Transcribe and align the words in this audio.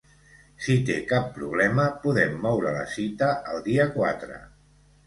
Si 0.67 0.77
té 0.87 0.95
cap 1.11 1.27
problema, 1.35 1.85
podem 2.07 2.35
moure 2.47 2.75
la 2.79 2.89
cita 2.99 3.33
al 3.53 3.65
dia 3.71 3.91
quatre. 4.01 4.43